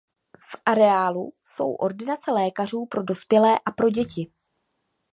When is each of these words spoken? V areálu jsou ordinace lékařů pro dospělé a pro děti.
V 0.39 0.55
areálu 0.65 1.33
jsou 1.43 1.73
ordinace 1.73 2.31
lékařů 2.31 2.85
pro 2.85 3.03
dospělé 3.03 3.59
a 3.65 3.71
pro 3.71 3.89
děti. 3.89 4.31